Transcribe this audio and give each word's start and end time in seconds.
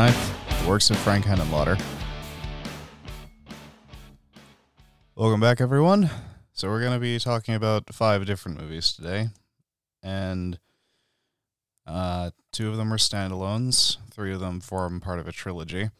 October 0.00 0.18
9th, 0.18 0.62
the 0.62 0.68
works 0.68 0.90
of 0.90 0.96
Frank 0.98 1.26
Henenlotter. 1.26 1.80
Welcome 5.14 5.40
back, 5.40 5.60
everyone. 5.60 6.08
So, 6.54 6.68
we're 6.68 6.80
going 6.80 6.94
to 6.94 6.98
be 6.98 7.18
talking 7.18 7.54
about 7.54 7.92
five 7.92 8.24
different 8.24 8.60
movies 8.60 8.92
today, 8.92 9.28
and 10.02 10.58
uh, 11.86 12.30
two 12.50 12.70
of 12.70 12.78
them 12.78 12.92
are 12.92 12.98
standalones, 12.98 13.98
three 14.10 14.32
of 14.32 14.40
them 14.40 14.60
form 14.60 15.00
part 15.00 15.18
of 15.18 15.28
a 15.28 15.32
trilogy. 15.32 15.90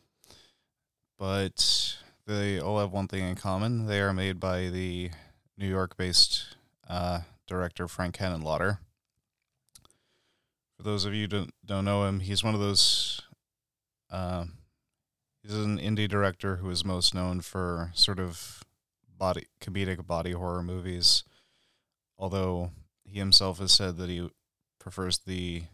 But 1.18 1.98
they 2.26 2.58
all 2.58 2.78
have 2.78 2.92
one 2.92 3.08
thing 3.08 3.24
in 3.24 3.34
common 3.34 3.84
they 3.86 4.00
are 4.00 4.14
made 4.14 4.40
by 4.40 4.68
the 4.68 5.10
New 5.58 5.68
York 5.68 5.98
based 5.98 6.56
uh, 6.88 7.20
director 7.46 7.86
Frank 7.86 8.16
Henenlotter. 8.16 8.78
For 10.78 10.84
those 10.84 11.04
of 11.04 11.12
you 11.12 11.22
who 11.22 11.28
don't, 11.28 11.54
don't 11.66 11.84
know 11.84 12.06
him, 12.06 12.20
he's 12.20 12.42
one 12.42 12.54
of 12.54 12.60
those. 12.60 13.09
Uh, 14.10 14.46
he's 15.42 15.54
an 15.54 15.78
indie 15.78 16.08
director 16.08 16.56
who 16.56 16.70
is 16.70 16.84
most 16.84 17.14
known 17.14 17.40
for 17.40 17.90
sort 17.94 18.18
of 18.18 18.64
body 19.16 19.46
comedic 19.60 20.06
body 20.06 20.32
horror 20.32 20.62
movies. 20.62 21.24
Although 22.18 22.72
he 23.04 23.18
himself 23.18 23.58
has 23.58 23.72
said 23.72 23.96
that 23.96 24.08
he 24.08 24.30
prefers 24.78 25.18
the 25.18 25.64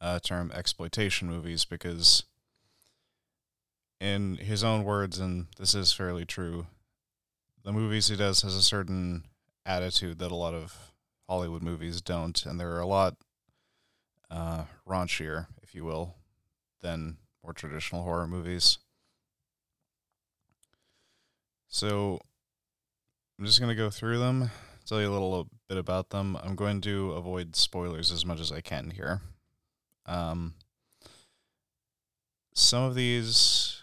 uh, 0.00 0.18
term 0.20 0.50
exploitation 0.54 1.28
movies 1.28 1.64
because, 1.64 2.24
in 4.00 4.36
his 4.36 4.64
own 4.64 4.84
words, 4.84 5.18
and 5.18 5.46
this 5.58 5.74
is 5.74 5.92
fairly 5.92 6.24
true, 6.24 6.66
the 7.64 7.72
movies 7.72 8.08
he 8.08 8.16
does 8.16 8.42
has 8.42 8.54
a 8.54 8.62
certain 8.62 9.24
attitude 9.64 10.18
that 10.18 10.32
a 10.32 10.36
lot 10.36 10.54
of 10.54 10.92
Hollywood 11.28 11.62
movies 11.62 12.00
don't, 12.00 12.44
and 12.44 12.60
there 12.60 12.72
are 12.72 12.80
a 12.80 12.86
lot 12.86 13.16
uh, 14.30 14.64
raunchier, 14.88 15.46
if 15.62 15.74
you 15.74 15.84
will, 15.84 16.14
than 16.80 17.16
more 17.42 17.52
traditional 17.52 18.02
horror 18.02 18.26
movies. 18.26 18.78
So 21.68 22.20
I'm 23.38 23.44
just 23.44 23.58
going 23.58 23.68
to 23.68 23.74
go 23.74 23.90
through 23.90 24.18
them, 24.18 24.50
tell 24.86 25.00
you 25.00 25.08
a 25.08 25.12
little 25.12 25.48
bit 25.68 25.78
about 25.78 26.10
them. 26.10 26.38
I'm 26.42 26.54
going 26.54 26.80
to 26.82 27.12
avoid 27.12 27.56
spoilers 27.56 28.12
as 28.12 28.24
much 28.24 28.40
as 28.40 28.52
I 28.52 28.60
can 28.60 28.90
here. 28.90 29.20
Um, 30.06 30.54
some 32.54 32.84
of 32.84 32.94
these 32.94 33.82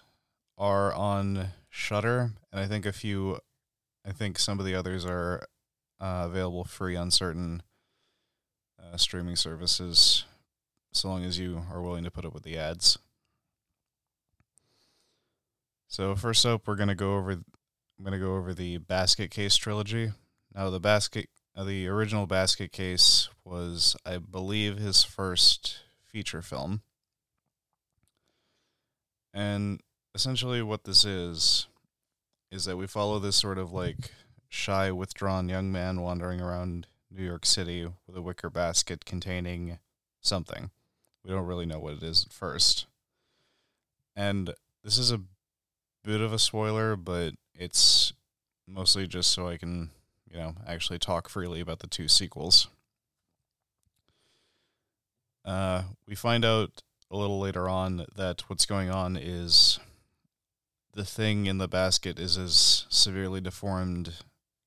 are 0.58 0.94
on 0.94 1.50
Shudder, 1.70 2.32
and 2.52 2.62
I 2.62 2.68
think 2.68 2.86
a 2.86 2.94
few, 2.94 3.40
I 4.06 4.12
think 4.12 4.40
some 4.40 4.60
of 4.60 4.66
the 4.66 4.76
others 4.76 5.06
are 5.06 5.46
uh, 6.00 6.24
available 6.26 6.64
free 6.64 6.96
on 6.96 7.12
certain 7.12 7.62
uh, 8.82 8.98
streaming 8.98 9.36
services, 9.36 10.24
so 10.92 11.08
long 11.08 11.24
as 11.24 11.40
you 11.40 11.64
are 11.72 11.82
willing 11.82 12.04
to 12.04 12.12
put 12.12 12.26
up 12.26 12.34
with 12.34 12.44
the 12.44 12.58
ads. 12.58 12.98
So 15.88 16.16
first 16.16 16.46
up, 16.46 16.68
we're 16.68 16.76
gonna 16.76 16.96
go 16.96 17.18
over. 17.18 17.32
I'm 17.32 18.04
gonna 18.04 18.20
go 18.20 18.36
over 18.36 18.54
the 18.54 18.78
Basket 18.78 19.30
Case 19.30 19.56
trilogy. 19.58 20.12
Now, 20.54 20.70
the 20.70 20.80
basket, 20.80 21.30
uh, 21.56 21.64
the 21.64 21.88
original 21.88 22.28
Basket 22.28 22.72
Case 22.72 23.30
was, 23.44 23.96
I 24.06 24.18
believe, 24.18 24.78
his 24.78 25.04
first 25.04 25.80
feature 26.08 26.42
film, 26.42 26.82
and 29.34 29.82
essentially 30.14 30.62
what 30.62 30.84
this 30.84 31.06
is 31.06 31.68
is 32.52 32.66
that 32.66 32.76
we 32.78 32.86
follow 32.86 33.18
this 33.18 33.38
sort 33.38 33.58
of 33.58 33.72
like 33.72 34.12
shy, 34.50 34.92
withdrawn 34.92 35.48
young 35.48 35.72
man 35.72 36.02
wandering 36.02 36.42
around 36.42 36.86
New 37.10 37.24
York 37.24 37.46
City 37.46 37.88
with 38.08 38.18
a 38.18 38.22
wicker 38.22 38.50
basket 38.50 39.06
containing 39.06 39.80
something. 40.20 40.70
We 41.24 41.32
don't 41.32 41.46
really 41.46 41.66
know 41.66 41.80
what 41.80 41.94
it 41.94 42.04
is 42.04 42.26
at 42.26 42.34
first. 42.34 42.88
And 44.16 44.54
this 44.84 44.98
is 44.98 45.12
a 45.12 45.22
bit 46.04 46.22
of 46.22 46.34
a 46.34 46.40
spoiler, 46.40 46.96
but 46.96 47.34
it's 47.54 48.14
mostly 48.68 49.08
just 49.08 49.32
so 49.32 49.48
I 49.48 49.58
can, 49.58 49.92
you 50.30 50.38
know, 50.38 50.56
actually 50.68 51.00
talk 51.00 51.30
freely 51.30 51.60
about 51.60 51.80
the 51.80 51.88
two 51.88 52.08
sequels. 52.08 52.68
Uh, 55.46 55.84
we 56.08 56.16
find 56.16 56.46
out 56.46 56.82
a 57.10 57.18
little 57.18 57.40
later 57.40 57.68
on 57.68 58.06
that 58.16 58.42
what's 58.48 58.66
going 58.66 58.90
on 58.90 59.18
is 59.18 59.80
the 60.94 61.06
thing 61.06 61.46
in 61.46 61.58
the 61.58 61.68
basket 61.68 62.20
is 62.20 62.36
his 62.36 62.86
severely 62.90 63.42
deformed 63.42 64.14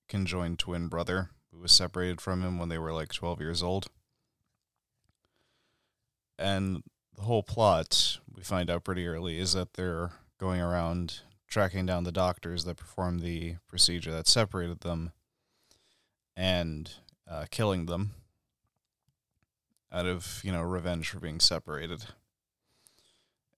conjoined 0.09 0.59
twin 0.59 0.89
brother 0.89 1.31
who 1.53 1.59
was 1.59 1.73
separated 1.73 2.21
from 2.21 2.43
him 2.43 2.59
when 2.59 2.69
they 2.69 2.79
were 2.79 2.93
like 2.93 3.13
12 3.13 3.41
years 3.41 3.63
old. 3.63 3.87
And 6.39 6.83
the 7.15 7.23
whole 7.23 7.43
plot, 7.43 8.19
we 8.35 8.43
find 8.43 8.71
out 8.71 8.85
pretty 8.85 9.07
early, 9.07 9.39
is 9.39 9.53
that 9.53 9.75
they're 9.75 10.11
going 10.39 10.61
around 10.61 11.21
tracking 11.49 11.87
down 11.87 12.05
the 12.05 12.13
doctors 12.13 12.65
that 12.65 12.77
performed 12.77 13.21
the 13.21 13.57
procedure 13.69 14.11
that 14.11 14.27
separated 14.27 14.81
them 14.81 15.13
and 16.37 16.91
uh, 17.31 17.45
killing 17.51 17.87
them 17.87 18.13
out 19.93 20.07
of, 20.07 20.41
you 20.43 20.51
know, 20.51 20.63
revenge 20.63 21.09
for 21.09 21.21
being 21.21 21.39
separated. 21.39 22.07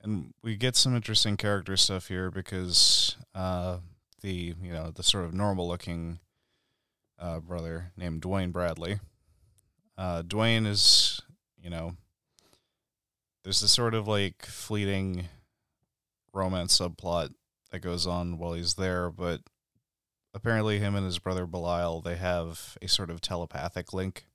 And 0.03 0.34
we 0.42 0.56
get 0.56 0.76
some 0.76 0.94
interesting 0.94 1.38
character 1.38 1.76
stuff 1.76 2.09
here 2.09 2.31
because 2.31 3.16
uh, 3.34 3.78
the, 4.20 4.54
you 4.62 4.72
know, 4.72 4.91
the 4.91 5.03
sort 5.03 5.25
of 5.25 5.32
normal 5.32 5.66
looking 5.66 6.20
uh, 7.19 7.41
brother 7.41 7.92
named 7.97 8.20
Duane 8.20 8.50
Bradley. 8.50 9.00
Uh, 9.97 10.20
Duane 10.20 10.66
is, 10.66 11.22
you 11.59 11.70
know, 11.70 11.97
there's 13.46 13.60
this 13.60 13.70
sort 13.70 13.94
of 13.94 14.08
like 14.08 14.44
fleeting 14.44 15.28
romance 16.32 16.80
subplot 16.80 17.32
that 17.70 17.78
goes 17.78 18.04
on 18.04 18.38
while 18.38 18.54
he's 18.54 18.74
there, 18.74 19.08
but 19.08 19.40
apparently 20.34 20.80
him 20.80 20.96
and 20.96 21.06
his 21.06 21.20
brother 21.20 21.46
Belial 21.46 22.00
they 22.00 22.16
have 22.16 22.76
a 22.82 22.88
sort 22.88 23.08
of 23.08 23.20
telepathic 23.20 23.92
link. 23.92 24.26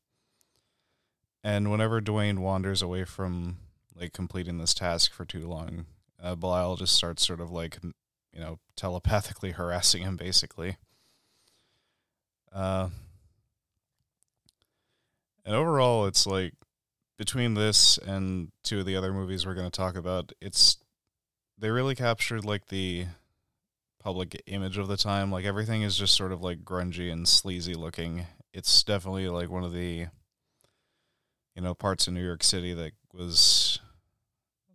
And 1.43 1.69
whenever 1.69 1.99
Duane 1.99 2.39
wanders 2.39 2.81
away 2.81 3.03
from 3.03 3.57
like 3.93 4.13
completing 4.13 4.59
this 4.59 4.73
task 4.73 5.11
for 5.11 5.25
too 5.25 5.45
long, 5.45 5.87
uh, 6.23 6.35
Belial 6.35 6.77
just 6.77 6.95
starts 6.95 7.27
sort 7.27 7.41
of 7.41 7.51
like 7.51 7.79
you 7.83 8.39
know 8.39 8.59
telepathically 8.77 9.51
harassing 9.57 10.03
him 10.03 10.15
basically. 10.15 10.77
Uh, 12.49 12.87
and 15.43 15.53
overall, 15.53 16.05
it's 16.05 16.25
like 16.25 16.53
between 17.21 17.53
this 17.53 17.99
and 17.99 18.51
two 18.63 18.79
of 18.79 18.85
the 18.87 18.95
other 18.95 19.13
movies 19.13 19.45
we're 19.45 19.53
going 19.53 19.69
to 19.69 19.77
talk 19.77 19.95
about, 19.95 20.31
it's 20.41 20.77
they 21.55 21.69
really 21.69 21.93
captured 21.93 22.43
like 22.43 22.69
the 22.69 23.05
public 24.03 24.41
image 24.47 24.79
of 24.79 24.87
the 24.87 24.97
time. 24.97 25.31
Like 25.31 25.45
everything 25.45 25.83
is 25.83 25.95
just 25.95 26.15
sort 26.15 26.31
of 26.31 26.41
like 26.41 26.65
grungy 26.65 27.11
and 27.11 27.27
sleazy 27.27 27.75
looking. 27.75 28.25
It's 28.55 28.83
definitely 28.83 29.29
like 29.29 29.51
one 29.51 29.63
of 29.63 29.71
the 29.71 30.07
you 31.55 31.61
know 31.61 31.75
parts 31.75 32.07
of 32.07 32.15
New 32.15 32.25
York 32.25 32.43
City 32.43 32.73
that 32.73 32.93
was 33.13 33.77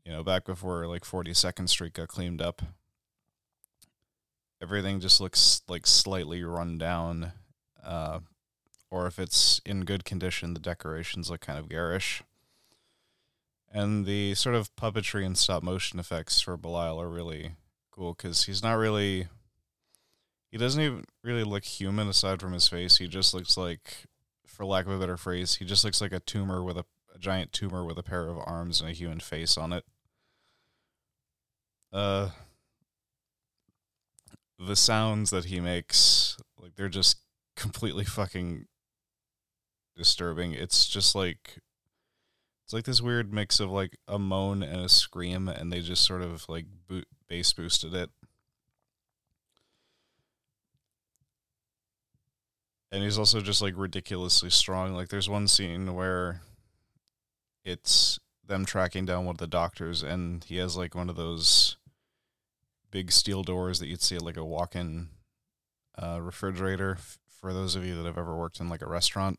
you 0.05 0.13
know 0.13 0.23
back 0.23 0.45
before 0.45 0.87
like 0.87 1.03
42nd 1.03 1.69
Street 1.69 1.95
got 1.95 2.07
cleaned 2.07 2.41
up. 2.41 2.63
Everything 4.63 5.01
just 5.01 5.21
looks 5.21 5.63
like 5.67 5.85
slightly 5.85 6.45
run 6.45 6.79
down 6.79 7.33
uh, 7.85 8.21
or 8.89 9.09
if 9.09 9.19
it's 9.19 9.61
in 9.67 9.85
good 9.85 10.05
condition, 10.05 10.55
the 10.55 10.61
decorations 10.61 11.29
look 11.29 11.41
kind 11.41 11.59
of 11.59 11.69
garish. 11.69 12.23
And 13.77 14.07
the 14.07 14.35
sort 14.35 14.55
of 14.55 14.75
puppetry 14.75 15.27
and 15.27 15.37
stop 15.37 15.63
motion 15.63 16.01
effects 16.01 16.41
for 16.41 16.57
Belial 16.57 16.99
are 16.99 17.11
really 17.11 17.57
cool 17.91 18.15
because 18.15 18.45
he's 18.45 18.63
not 18.63 18.79
really. 18.79 19.29
He 20.51 20.57
doesn't 20.57 20.81
even 20.81 21.05
really 21.23 21.45
look 21.45 21.63
human 21.63 22.09
aside 22.09 22.41
from 22.41 22.55
his 22.55 22.67
face. 22.67 22.97
He 22.97 23.07
just 23.07 23.35
looks 23.35 23.59
like, 23.59 24.07
for 24.47 24.65
lack 24.65 24.87
of 24.87 24.93
a 24.93 24.99
better 24.99 25.19
phrase, 25.19 25.57
he 25.57 25.67
just 25.67 25.85
looks 25.85 26.01
like 26.01 26.13
a 26.13 26.21
tumor 26.21 26.63
with 26.63 26.79
a, 26.79 26.87
a 27.15 27.19
giant 27.19 27.53
tumor 27.53 27.85
with 27.85 27.99
a 27.99 28.03
pair 28.03 28.29
of 28.29 28.39
arms 28.47 28.81
and 28.81 28.89
a 28.89 28.95
human 28.95 29.21
face 29.21 29.59
on 29.59 29.75
it. 29.75 29.85
Uh, 31.93 32.31
the 34.59 34.77
sounds 34.77 35.29
that 35.29 35.47
he 35.47 35.61
makes, 35.61 36.39
like 36.59 36.77
they're 36.77 36.89
just 36.89 37.19
completely 37.57 38.05
fucking 38.07 38.65
disturbing. 39.95 40.55
It's 40.55 40.87
just 40.89 41.15
like 41.15 41.59
it's 42.67 42.73
like 42.73 42.85
this 42.85 43.01
weird 43.01 43.33
mix 43.33 43.61
of 43.61 43.71
like 43.71 43.97
a 44.09 44.19
moan 44.19 44.61
and 44.61 44.81
a 44.81 44.89
scream, 44.89 45.47
and 45.47 45.73
they 45.73 45.81
just 45.81 46.05
sort 46.05 46.21
of 46.21 46.49
like 46.49 46.67
boot, 46.89 47.07
bass 47.29 47.53
boosted 47.53 47.95
it. 47.95 48.11
And 52.91 53.05
he's 53.05 53.21
also 53.21 53.41
just 53.41 53.63
like 53.63 53.75
ridiculously 53.77 54.51
strong. 54.51 54.95
Like 54.95 55.11
there's 55.11 55.29
one 55.29 55.47
scene 55.47 55.95
where 55.95 56.41
it's 57.65 58.19
them 58.45 58.65
tracking 58.65 59.07
down 59.07 59.27
one 59.27 59.35
of 59.35 59.39
the 59.39 59.47
doctors, 59.47 60.03
and 60.03 60.43
he 60.43 60.57
has 60.57 60.77
like 60.77 60.97
one 60.97 61.09
of 61.09 61.15
those 61.15 61.77
big 62.91 63.13
steel 63.13 63.45
doors 63.45 63.79
that 63.79 63.87
you'd 63.87 64.03
see 64.03 64.17
at 64.17 64.23
like 64.23 64.37
a 64.37 64.45
walk-in 64.45 65.11
uh, 66.03 66.19
refrigerator 66.21 66.99
for 67.29 67.53
those 67.53 67.77
of 67.77 67.85
you 67.87 67.95
that 67.95 68.07
have 68.07 68.19
ever 68.19 68.35
worked 68.35 68.59
in 68.59 68.69
like 68.69 68.83
a 68.83 68.89
restaurant. 68.89 69.39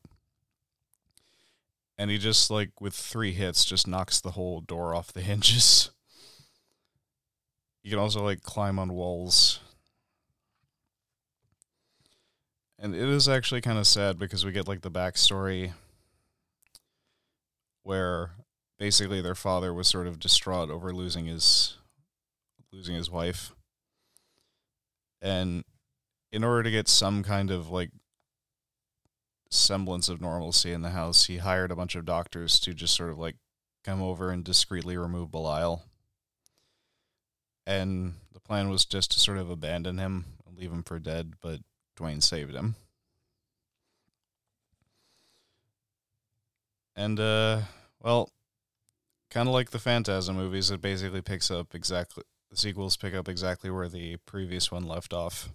And 1.97 2.11
he 2.11 2.17
just 2.17 2.51
like 2.51 2.79
with 2.79 2.93
three 2.93 3.33
hits 3.33 3.65
just 3.65 3.87
knocks 3.87 4.21
the 4.21 4.31
whole 4.31 4.61
door 4.61 4.93
off 4.93 5.13
the 5.13 5.21
hinges. 5.31 5.91
You 7.83 7.91
can 7.91 7.99
also 7.99 8.23
like 8.23 8.41
climb 8.41 8.79
on 8.79 8.93
walls. 8.93 9.59
And 12.79 12.93
it 12.93 13.09
is 13.09 13.27
actually 13.27 13.61
kind 13.61 13.79
of 13.79 13.87
sad 13.87 14.19
because 14.19 14.45
we 14.45 14.51
get 14.51 14.67
like 14.67 14.81
the 14.81 14.91
backstory 14.91 15.71
where 17.81 18.31
basically 18.77 19.21
their 19.21 19.33
father 19.33 19.73
was 19.73 19.87
sort 19.87 20.05
of 20.05 20.19
distraught 20.19 20.69
over 20.69 20.93
losing 20.93 21.25
his 21.25 21.77
losing 22.71 22.95
his 22.95 23.09
wife. 23.09 23.51
And 25.21 25.63
in 26.31 26.43
order 26.43 26.63
to 26.63 26.71
get 26.71 26.87
some 26.87 27.23
kind 27.23 27.49
of 27.49 27.69
like 27.69 27.89
semblance 29.49 30.09
of 30.09 30.21
normalcy 30.21 30.71
in 30.71 30.81
the 30.81 30.91
house, 30.91 31.25
he 31.25 31.37
hired 31.37 31.71
a 31.71 31.75
bunch 31.75 31.95
of 31.95 32.05
doctors 32.05 32.59
to 32.61 32.73
just 32.73 32.95
sort 32.95 33.11
of 33.11 33.17
like 33.17 33.35
come 33.83 34.01
over 34.01 34.31
and 34.31 34.43
discreetly 34.43 34.97
remove 34.97 35.31
Belial. 35.31 35.83
And 37.65 38.15
the 38.33 38.39
plan 38.39 38.69
was 38.69 38.85
just 38.85 39.11
to 39.11 39.19
sort 39.19 39.37
of 39.37 39.49
abandon 39.49 39.97
him 39.97 40.25
and 40.45 40.57
leave 40.57 40.71
him 40.71 40.83
for 40.83 40.99
dead, 40.99 41.33
but 41.41 41.59
Duane 41.95 42.21
saved 42.21 42.53
him. 42.53 42.75
And 46.95 47.19
uh 47.19 47.61
well, 48.01 48.31
kind 49.29 49.47
of 49.47 49.53
like 49.53 49.71
the 49.71 49.79
Phantasm 49.79 50.35
movies, 50.35 50.71
it 50.71 50.81
basically 50.81 51.21
picks 51.21 51.51
up 51.51 51.75
exactly 51.75 52.23
the 52.49 52.57
sequels 52.57 52.95
pick 52.97 53.13
up 53.13 53.27
exactly 53.27 53.69
where 53.69 53.89
the 53.89 54.17
previous 54.25 54.71
one 54.71 54.87
left 54.87 55.13
off. 55.13 55.49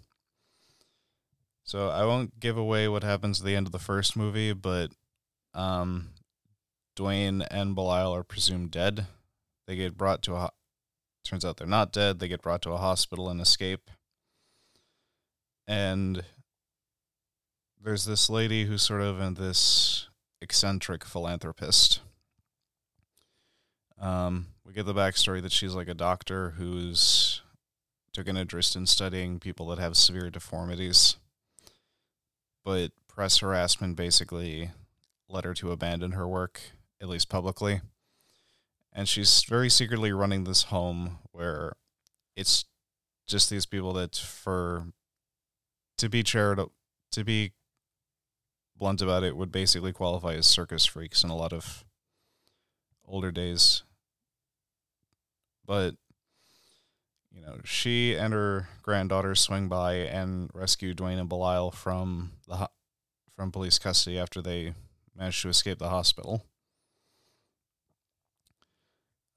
So 1.65 1.89
I 1.89 2.05
won't 2.05 2.41
give 2.41 2.57
away 2.57 2.89
what 2.89 3.05
happens 3.05 3.41
at 3.41 3.47
the 3.47 3.55
end 3.55 3.67
of 3.67 3.73
the 3.73 3.79
first 3.79 4.17
movie, 4.17 4.53
but 4.53 4.91
um, 5.55 6.11
Duane 6.97 7.43
and 7.43 7.75
Belial 7.75 8.15
are 8.15 8.25
presumed 8.25 8.71
dead. 8.71 9.07
They 9.67 9.77
get 9.77 9.97
brought 9.97 10.23
to 10.23 10.35
a. 10.35 10.51
Turns 11.25 11.45
out 11.45 11.57
they're 11.57 11.67
not 11.69 11.93
dead. 11.93 12.19
They 12.19 12.29
get 12.29 12.43
brought 12.43 12.63
to 12.63 12.73
a 12.73 12.79
hospital 12.79 13.29
and 13.29 13.41
escape. 13.41 13.91
And 15.69 16.25
there's 17.81 18.05
this 18.05 18.29
lady 18.29 18.65
who's 18.65 18.83
sort 18.83 19.03
of 19.03 19.37
this 19.37 20.09
eccentric 20.41 21.05
philanthropist. 21.05 22.01
Um, 24.01 24.49
we 24.67 24.73
get 24.73 24.85
the 24.85 24.95
backstory 24.95 25.41
that 25.43 25.53
she's 25.53 25.75
like 25.75 25.89
a 25.89 25.95
doctor 25.95 26.51
who's 26.51 27.41
took 28.13 28.27
an 28.27 28.37
interest 28.37 28.75
in 28.75 28.87
studying 28.87 29.39
people 29.39 29.69
that 29.69 29.79
have 29.79 29.97
severe 29.97 30.29
deformities 30.29 31.17
but 32.65 32.93
press 33.09 33.39
harassment 33.39 33.97
basically 33.97 34.71
led 35.29 35.45
her 35.45 35.55
to 35.55 35.71
abandon 35.71 36.13
her 36.13 36.29
work, 36.29 36.61
at 37.01 37.09
least 37.09 37.29
publicly. 37.29 37.81
And 38.93 39.09
she's 39.09 39.43
very 39.45 39.71
secretly 39.71 40.13
running 40.13 40.45
this 40.45 40.65
home 40.65 41.19
where 41.33 41.75
it's 42.37 42.67
just 43.27 43.49
these 43.51 43.67
people 43.67 43.93
that, 43.95 44.17
for 44.17 44.87
to 45.99 46.09
be 46.09 46.23
charitable, 46.23 46.73
to 47.13 47.25
be 47.25 47.53
blunt 48.77 49.01
about 49.01 49.23
it, 49.23 49.37
would 49.37 49.53
basically 49.53 49.93
qualify 49.93 50.35
as 50.35 50.47
circus 50.47 50.85
freaks 50.85 51.25
in 51.25 51.31
a 51.31 51.37
lot 51.37 51.53
of 51.53 51.85
older 53.07 53.31
days. 53.31 53.83
But 55.65 55.95
you 57.35 57.41
know, 57.41 57.59
she 57.65 58.15
and 58.15 58.33
her 58.33 58.69
granddaughter 58.83 59.35
swing 59.35 59.69
by 59.69 59.95
and 59.95 60.51
rescue 60.55 60.95
Duane 60.95 61.19
and 61.19 61.29
Belial 61.29 61.71
from 61.71 62.33
the 62.47 62.57
ho- 62.57 62.73
from 63.35 63.51
police 63.51 63.79
custody 63.79 64.19
after 64.19 64.43
they 64.43 64.75
managed 65.17 65.43
to 65.43 65.49
escape 65.49 65.79
the 65.79 65.89
hospital. 65.89 66.45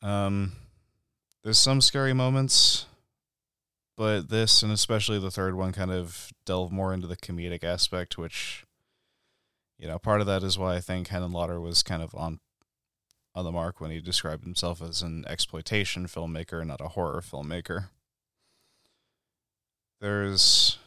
Um, 0.01 0.53
there's 1.44 1.57
some 1.57 1.81
scary 1.81 2.13
moments, 2.13 2.86
but 3.97 4.30
this 4.30 4.62
and 4.62 4.71
especially 4.71 5.19
the 5.19 5.31
third 5.31 5.56
one 5.56 5.71
kind 5.71 5.92
of 5.92 6.31
delve 6.45 6.71
more 6.71 6.94
into 6.94 7.07
the 7.07 7.15
comedic 7.15 7.63
aspect, 7.63 8.18
which, 8.18 8.65
you 9.80 9.88
know, 9.88 9.97
part 9.97 10.21
of 10.21 10.27
that 10.27 10.44
is 10.44 10.57
why 10.59 10.75
I 10.75 10.81
think 10.81 11.07
Henenlotter 11.07 11.62
was 11.62 11.81
kind 11.81 12.03
of 12.03 12.13
on 12.13 12.39
on 13.35 13.43
the 13.43 13.51
mark 13.51 13.81
when 13.81 13.91
he 13.91 13.99
described 13.99 14.45
himself 14.45 14.81
as 14.81 15.01
an 15.01 15.25
exploitation 15.27 16.07
filmmaker, 16.07 16.65
not 16.65 16.79
a 16.79 16.89
horror 16.89 17.21
filmmaker. 17.21 17.89
There's 19.99 20.77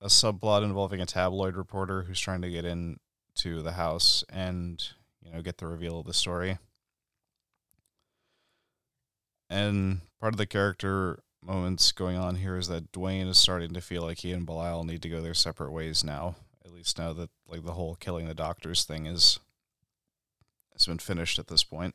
a 0.00 0.06
subplot 0.06 0.64
involving 0.64 1.00
a 1.00 1.06
tabloid 1.06 1.56
reporter 1.56 2.02
who's 2.02 2.20
trying 2.20 2.42
to 2.42 2.50
get 2.50 2.64
into 2.64 3.62
the 3.62 3.72
house 3.72 4.24
and, 4.30 4.82
you 5.22 5.32
know, 5.32 5.42
get 5.42 5.58
the 5.58 5.66
reveal 5.66 6.00
of 6.00 6.06
the 6.06 6.14
story. 6.14 6.58
And 9.50 10.00
part 10.20 10.32
of 10.32 10.38
the 10.38 10.46
character 10.46 11.20
moments 11.42 11.92
going 11.92 12.16
on 12.16 12.36
here 12.36 12.56
is 12.56 12.68
that 12.68 12.90
Duane 12.90 13.26
is 13.26 13.36
starting 13.36 13.74
to 13.74 13.80
feel 13.82 14.02
like 14.02 14.18
he 14.18 14.32
and 14.32 14.46
Belial 14.46 14.84
need 14.84 15.02
to 15.02 15.10
go 15.10 15.20
their 15.20 15.34
separate 15.34 15.72
ways 15.72 16.02
now. 16.02 16.36
At 16.64 16.72
least 16.72 16.98
now 16.98 17.12
that 17.12 17.28
like 17.46 17.64
the 17.64 17.72
whole 17.72 17.94
killing 17.96 18.26
the 18.26 18.34
doctors 18.34 18.84
thing 18.84 19.04
is 19.04 19.38
has 20.74 20.86
been 20.86 20.98
finished 20.98 21.38
at 21.38 21.46
this 21.46 21.64
point. 21.64 21.94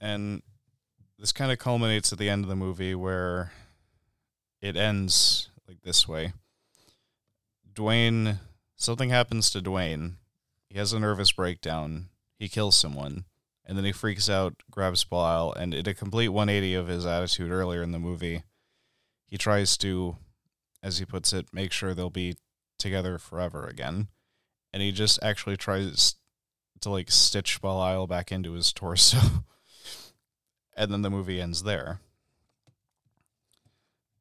And 0.00 0.42
this 1.18 1.32
kind 1.32 1.50
of 1.50 1.58
culminates 1.58 2.12
at 2.12 2.18
the 2.18 2.28
end 2.28 2.44
of 2.44 2.48
the 2.48 2.56
movie 2.56 2.94
where 2.94 3.52
it 4.60 4.76
ends 4.76 5.50
like 5.66 5.82
this 5.82 6.06
way. 6.06 6.32
Duane, 7.72 8.40
something 8.76 9.10
happens 9.10 9.50
to 9.50 9.60
Duane. 9.60 10.16
He 10.68 10.78
has 10.78 10.92
a 10.92 11.00
nervous 11.00 11.32
breakdown. 11.32 12.08
He 12.38 12.48
kills 12.48 12.76
someone. 12.76 13.24
And 13.64 13.76
then 13.76 13.84
he 13.84 13.92
freaks 13.92 14.30
out, 14.30 14.62
grabs 14.70 15.04
Belial, 15.04 15.52
and 15.52 15.74
in 15.74 15.86
a 15.86 15.94
complete 15.94 16.28
180 16.28 16.74
of 16.74 16.86
his 16.88 17.04
attitude 17.04 17.50
earlier 17.50 17.82
in 17.82 17.92
the 17.92 17.98
movie, 17.98 18.42
he 19.26 19.36
tries 19.36 19.76
to, 19.78 20.16
as 20.82 20.98
he 20.98 21.04
puts 21.04 21.32
it, 21.32 21.52
make 21.52 21.70
sure 21.70 21.92
they'll 21.92 22.08
be 22.08 22.36
together 22.78 23.18
forever 23.18 23.66
again 23.66 24.08
and 24.72 24.82
he 24.82 24.92
just 24.92 25.18
actually 25.22 25.56
tries 25.56 26.16
to 26.80 26.90
like 26.90 27.10
stitch 27.10 27.60
Belial 27.60 28.06
back 28.06 28.30
into 28.30 28.52
his 28.52 28.72
torso. 28.72 29.18
and 30.76 30.92
then 30.92 31.02
the 31.02 31.10
movie 31.10 31.40
ends 31.40 31.62
there. 31.62 32.00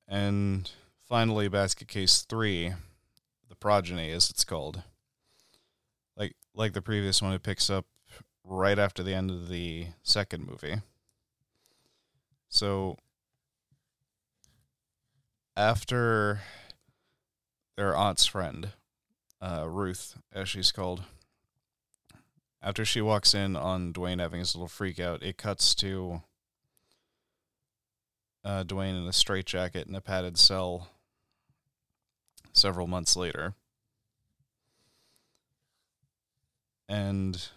And 0.08 0.70
finally, 1.08 1.48
Basket 1.48 1.88
Case 1.88 2.22
3, 2.22 2.74
The 3.50 3.56
Progeny, 3.56 4.12
as 4.12 4.30
it's 4.30 4.46
called. 4.46 4.84
Like 6.16 6.36
like 6.56 6.74
the 6.74 6.82
previous 6.82 7.22
one, 7.22 7.34
it 7.34 7.44
picks 7.44 7.70
up 7.70 7.86
right 8.44 8.80
after 8.80 9.04
the 9.04 9.14
end 9.14 9.30
of 9.30 9.50
the 9.50 9.88
second 10.02 10.48
movie. 10.48 10.82
So 12.50 12.98
after 15.56 16.42
their 17.76 17.96
aunt's 17.96 18.26
friend 18.26 18.70
uh, 19.42 19.66
Ruth, 19.68 20.18
as 20.34 20.50
she's 20.50 20.72
called. 20.72 21.04
After 22.62 22.84
she 22.84 23.02
walks 23.02 23.34
in 23.34 23.56
on 23.56 23.92
Duane 23.92 24.20
having 24.20 24.40
his 24.40 24.56
little 24.56 24.68
freak 24.68 25.00
out, 25.00 25.24
it 25.24 25.38
cuts 25.38 25.76
to 25.76 26.22
uh, 28.44 28.64
Duane 28.64 28.96
in 28.96 29.08
a 29.08 29.14
straitjacket 29.14 29.88
in 29.88 29.96
a 29.96 30.02
padded 30.02 30.38
cell 30.38 30.90
several 32.54 32.88
months 32.88 33.16
later. 33.16 33.54
And 36.90 37.48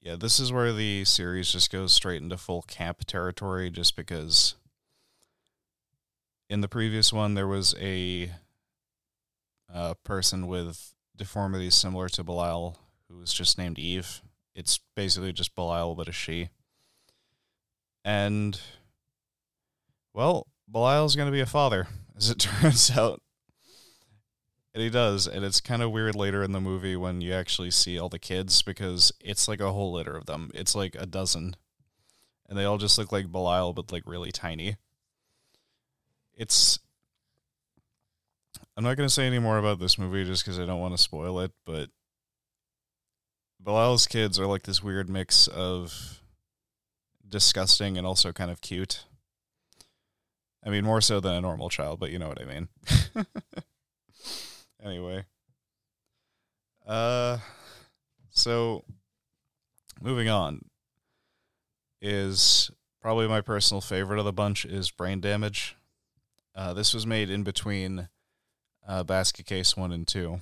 yeah, 0.00 0.16
this 0.16 0.38
is 0.38 0.52
where 0.52 0.72
the 0.72 1.04
series 1.04 1.50
just 1.50 1.72
goes 1.72 1.92
straight 1.92 2.22
into 2.22 2.36
full 2.36 2.62
camp 2.62 3.04
territory 3.04 3.70
just 3.70 3.96
because 3.96 4.54
in 6.48 6.60
the 6.60 6.68
previous 6.68 7.12
one 7.12 7.34
there 7.34 7.48
was 7.48 7.74
a 7.80 8.30
uh, 9.72 9.94
person 10.04 10.46
with 10.46 10.94
deformities 11.20 11.74
similar 11.74 12.08
to 12.08 12.24
Belial, 12.24 12.78
who 13.06 13.18
was 13.18 13.32
just 13.32 13.58
named 13.58 13.78
Eve. 13.78 14.22
It's 14.54 14.80
basically 14.96 15.34
just 15.34 15.54
Belial, 15.54 15.94
but 15.94 16.08
a 16.08 16.12
she. 16.12 16.48
And, 18.02 18.58
well, 20.14 20.46
Belial's 20.66 21.16
going 21.16 21.28
to 21.28 21.32
be 21.32 21.40
a 21.40 21.46
father, 21.46 21.88
as 22.16 22.30
it 22.30 22.38
turns 22.38 22.90
out. 22.96 23.20
And 24.72 24.82
he 24.82 24.88
does, 24.88 25.26
and 25.26 25.44
it's 25.44 25.60
kind 25.60 25.82
of 25.82 25.90
weird 25.90 26.14
later 26.14 26.42
in 26.42 26.52
the 26.52 26.60
movie 26.60 26.96
when 26.96 27.20
you 27.20 27.34
actually 27.34 27.70
see 27.70 27.98
all 27.98 28.08
the 28.08 28.18
kids 28.18 28.62
because 28.62 29.12
it's 29.20 29.46
like 29.46 29.60
a 29.60 29.72
whole 29.72 29.92
litter 29.92 30.16
of 30.16 30.24
them. 30.24 30.50
It's 30.54 30.74
like 30.74 30.94
a 30.98 31.06
dozen. 31.06 31.54
And 32.48 32.58
they 32.58 32.64
all 32.64 32.78
just 32.78 32.96
look 32.96 33.12
like 33.12 33.30
Belial, 33.30 33.74
but 33.74 33.92
like 33.92 34.04
really 34.06 34.32
tiny. 34.32 34.76
It's 36.34 36.78
I'm 38.80 38.84
not 38.84 38.96
going 38.96 39.06
to 39.06 39.14
say 39.14 39.26
any 39.26 39.38
more 39.38 39.58
about 39.58 39.78
this 39.78 39.98
movie 39.98 40.24
just 40.24 40.42
because 40.42 40.58
I 40.58 40.64
don't 40.64 40.80
want 40.80 40.96
to 40.96 41.02
spoil 41.02 41.38
it, 41.40 41.52
but 41.66 41.90
Belial's 43.62 44.06
kids 44.06 44.40
are 44.40 44.46
like 44.46 44.62
this 44.62 44.82
weird 44.82 45.10
mix 45.10 45.46
of 45.48 46.22
disgusting 47.28 47.98
and 47.98 48.06
also 48.06 48.32
kind 48.32 48.50
of 48.50 48.62
cute. 48.62 49.04
I 50.64 50.70
mean, 50.70 50.86
more 50.86 51.02
so 51.02 51.20
than 51.20 51.34
a 51.34 51.42
normal 51.42 51.68
child, 51.68 52.00
but 52.00 52.10
you 52.10 52.18
know 52.18 52.28
what 52.28 52.40
I 52.40 52.46
mean. 52.46 52.68
anyway. 54.82 55.26
Uh, 56.86 57.36
so 58.30 58.84
moving 60.00 60.30
on 60.30 60.64
is 62.00 62.70
probably 63.02 63.28
my 63.28 63.42
personal 63.42 63.82
favorite 63.82 64.18
of 64.18 64.24
the 64.24 64.32
bunch 64.32 64.64
is 64.64 64.90
Brain 64.90 65.20
Damage. 65.20 65.76
Uh, 66.54 66.72
this 66.72 66.94
was 66.94 67.06
made 67.06 67.28
in 67.28 67.42
between 67.42 68.08
uh, 68.86 69.02
Basket 69.04 69.46
Case 69.46 69.76
one 69.76 69.92
and 69.92 70.06
two. 70.06 70.40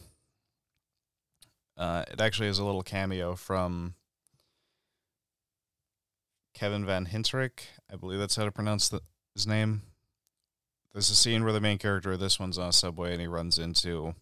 Uh, 1.76 2.04
it 2.11 2.21
actually 2.21 2.49
has 2.49 2.59
a 2.59 2.64
little 2.64 2.83
cameo 2.83 3.35
from 3.35 3.95
Kevin 6.54 6.85
Van 6.85 7.07
Hentenryck. 7.07 7.61
I 7.92 7.97
believe 7.97 8.18
that's 8.18 8.37
how 8.37 8.45
to 8.45 8.50
pronounce 8.50 8.88
the, 8.88 9.00
his 9.35 9.47
name. 9.47 9.83
There's 10.92 11.11
a 11.11 11.14
scene 11.14 11.45
where 11.45 11.52
the 11.52 11.61
main 11.61 11.78
character 11.78 12.12
of 12.12 12.21
this 12.21 12.40
one's 12.40 12.59
on 12.59 12.71
a 12.71 12.73
subway 12.73 13.12
and 13.12 13.21
he 13.21 13.28
runs 13.28 13.59
into, 13.59 14.16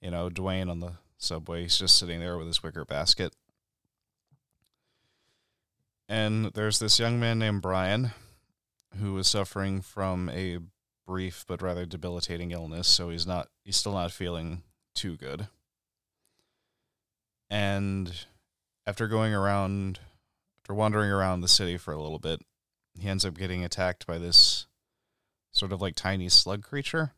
you 0.00 0.10
know, 0.12 0.30
Duane 0.30 0.68
on 0.68 0.78
the 0.78 0.92
subway. 1.18 1.62
He's 1.62 1.78
just 1.78 1.98
sitting 1.98 2.20
there 2.20 2.38
with 2.38 2.46
his 2.46 2.62
wicker 2.62 2.84
basket. 2.84 3.34
And 6.08 6.52
there's 6.54 6.78
this 6.78 7.00
young 7.00 7.18
man 7.18 7.40
named 7.40 7.62
Brian 7.62 8.12
who 8.98 9.18
is 9.18 9.26
suffering 9.26 9.80
from 9.80 10.28
a 10.28 10.58
brief 11.10 11.44
but 11.48 11.60
rather 11.60 11.84
debilitating 11.84 12.52
illness, 12.52 12.86
so 12.86 13.10
he's 13.10 13.26
not 13.26 13.48
he's 13.64 13.76
still 13.76 13.94
not 13.94 14.12
feeling 14.12 14.62
too 14.94 15.16
good. 15.16 15.48
And 17.50 18.12
after 18.86 19.08
going 19.08 19.34
around 19.34 19.98
after 20.62 20.72
wandering 20.72 21.10
around 21.10 21.40
the 21.40 21.48
city 21.48 21.76
for 21.76 21.92
a 21.92 22.00
little 22.00 22.20
bit, 22.20 22.42
he 22.96 23.08
ends 23.08 23.24
up 23.24 23.36
getting 23.36 23.64
attacked 23.64 24.06
by 24.06 24.18
this 24.18 24.68
sort 25.50 25.72
of 25.72 25.82
like 25.82 25.96
tiny 25.96 26.28
slug 26.28 26.62
creature. 26.62 27.10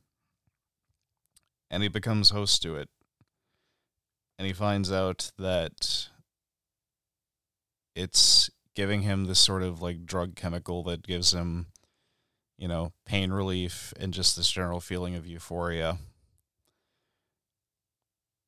And 1.71 1.83
he 1.83 1.91
becomes 1.91 2.31
host 2.31 2.63
to 2.63 2.77
it. 2.77 2.89
And 4.39 4.47
he 4.47 4.55
finds 4.55 4.91
out 4.91 5.33
that 5.39 6.09
it's 7.95 8.49
giving 8.75 9.03
him 9.03 9.27
this 9.27 9.39
sort 9.39 9.63
of 9.63 9.83
like 9.83 10.07
drug 10.07 10.35
chemical 10.35 10.83
that 10.85 11.07
gives 11.07 11.35
him, 11.35 11.67
you 12.63 12.69
know, 12.69 12.93
pain 13.05 13.33
relief 13.33 13.93
and 13.99 14.15
just 14.15 14.37
this 14.37 14.49
general 14.49 14.79
feeling 14.79 15.17
of 15.17 15.27
euphoria. 15.27 15.99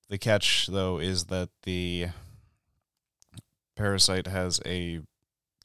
The 0.08 0.18
catch, 0.18 0.68
though, 0.68 0.98
is 0.98 1.24
that 1.24 1.48
the 1.64 2.06
parasite 3.74 4.28
has 4.28 4.60
a 4.64 5.00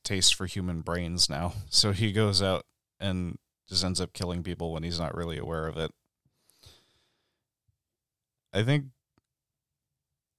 taste 0.04 0.34
for 0.34 0.48
human 0.48 0.82
brains 0.82 1.30
now. 1.30 1.54
So 1.70 1.92
he 1.92 2.12
goes 2.12 2.42
out 2.42 2.66
and 3.00 3.38
just 3.68 3.84
ends 3.84 4.02
up 4.02 4.14
killing 4.14 4.42
people 4.42 4.74
when 4.74 4.82
he's 4.82 5.00
not 5.00 5.14
really 5.14 5.38
aware 5.38 5.68
of 5.68 5.78
it. 5.78 5.92
I 8.52 8.64
think 8.64 8.86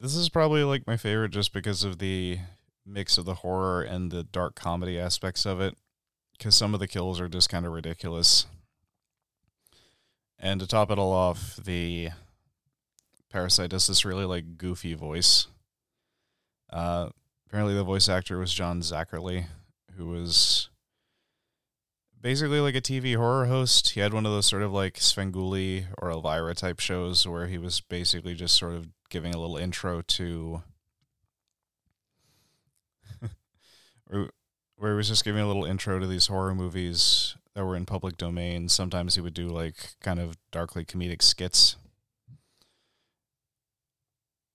this 0.00 0.16
is 0.16 0.28
probably 0.28 0.64
like 0.64 0.84
my 0.84 0.96
favorite 0.96 1.30
just 1.30 1.52
because 1.52 1.84
of 1.84 2.00
the 2.00 2.40
mix 2.84 3.18
of 3.18 3.24
the 3.24 3.34
horror 3.34 3.82
and 3.82 4.10
the 4.10 4.24
dark 4.24 4.56
comedy 4.56 4.98
aspects 4.98 5.46
of 5.46 5.60
it. 5.60 5.76
Because 6.40 6.56
some 6.56 6.72
of 6.72 6.80
the 6.80 6.88
kills 6.88 7.20
are 7.20 7.28
just 7.28 7.50
kind 7.50 7.66
of 7.66 7.72
ridiculous. 7.72 8.46
And 10.38 10.58
to 10.58 10.66
top 10.66 10.90
it 10.90 10.98
all 10.98 11.12
off, 11.12 11.56
the 11.62 12.08
parasite 13.28 13.68
does 13.68 13.86
this 13.86 14.06
really 14.06 14.24
like 14.24 14.56
goofy 14.56 14.94
voice. 14.94 15.48
Uh, 16.72 17.10
apparently, 17.46 17.74
the 17.74 17.84
voice 17.84 18.08
actor 18.08 18.38
was 18.38 18.54
John 18.54 18.80
Zacherle, 18.80 19.48
who 19.98 20.06
was 20.06 20.70
basically 22.18 22.60
like 22.60 22.74
a 22.74 22.80
TV 22.80 23.16
horror 23.16 23.44
host. 23.44 23.90
He 23.90 24.00
had 24.00 24.14
one 24.14 24.24
of 24.24 24.32
those 24.32 24.46
sort 24.46 24.62
of 24.62 24.72
like 24.72 24.94
Svengoolie 24.94 25.88
or 25.98 26.10
Elvira 26.10 26.54
type 26.54 26.80
shows 26.80 27.26
where 27.26 27.48
he 27.48 27.58
was 27.58 27.82
basically 27.82 28.32
just 28.32 28.56
sort 28.56 28.72
of 28.72 28.88
giving 29.10 29.34
a 29.34 29.38
little 29.38 29.58
intro 29.58 30.00
to 30.00 30.62
where 34.80 34.92
he 34.92 34.96
was 34.96 35.08
just 35.08 35.24
giving 35.24 35.42
a 35.42 35.46
little 35.46 35.66
intro 35.66 35.98
to 35.98 36.06
these 36.06 36.28
horror 36.28 36.54
movies 36.54 37.36
that 37.54 37.66
were 37.66 37.76
in 37.76 37.84
public 37.84 38.16
domain. 38.16 38.66
Sometimes 38.66 39.14
he 39.14 39.20
would 39.20 39.34
do 39.34 39.46
like 39.48 39.74
kind 40.00 40.18
of 40.18 40.38
darkly 40.50 40.86
comedic 40.86 41.20
skits. 41.20 41.76